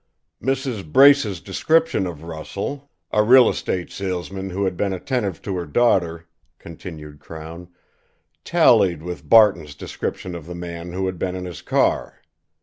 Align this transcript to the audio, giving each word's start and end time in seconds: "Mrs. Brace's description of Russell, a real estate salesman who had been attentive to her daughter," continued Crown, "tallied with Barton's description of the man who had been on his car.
"Mrs. 0.41 0.91
Brace's 0.91 1.39
description 1.41 2.07
of 2.07 2.23
Russell, 2.23 2.89
a 3.11 3.21
real 3.21 3.47
estate 3.47 3.91
salesman 3.91 4.49
who 4.49 4.63
had 4.65 4.75
been 4.75 4.93
attentive 4.93 5.43
to 5.43 5.55
her 5.57 5.67
daughter," 5.67 6.27
continued 6.57 7.19
Crown, 7.19 7.67
"tallied 8.43 9.03
with 9.03 9.29
Barton's 9.29 9.75
description 9.75 10.33
of 10.33 10.47
the 10.47 10.55
man 10.55 10.91
who 10.93 11.05
had 11.05 11.19
been 11.19 11.35
on 11.35 11.45
his 11.45 11.61
car. 11.61 12.19